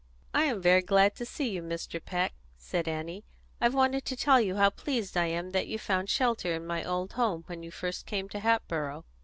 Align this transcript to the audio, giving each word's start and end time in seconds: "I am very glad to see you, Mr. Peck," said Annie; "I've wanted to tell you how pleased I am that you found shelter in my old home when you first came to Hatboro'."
"I 0.33 0.45
am 0.45 0.63
very 0.63 0.81
glad 0.81 1.13
to 1.17 1.27
see 1.27 1.49
you, 1.51 1.61
Mr. 1.61 2.03
Peck," 2.03 2.33
said 2.57 2.87
Annie; 2.87 3.23
"I've 3.61 3.75
wanted 3.75 4.03
to 4.05 4.15
tell 4.15 4.41
you 4.41 4.55
how 4.55 4.71
pleased 4.71 5.15
I 5.15 5.27
am 5.27 5.51
that 5.51 5.67
you 5.67 5.77
found 5.77 6.09
shelter 6.09 6.55
in 6.55 6.65
my 6.65 6.83
old 6.83 7.13
home 7.13 7.43
when 7.45 7.61
you 7.61 7.69
first 7.69 8.07
came 8.07 8.27
to 8.29 8.39
Hatboro'." 8.39 9.03